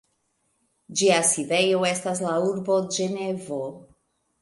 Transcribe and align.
Ĝia 1.01 1.19
sidejo 1.33 1.83
estas 1.91 2.25
la 2.27 2.35
urbo 2.49 2.81
Ĝenevo. 2.99 3.65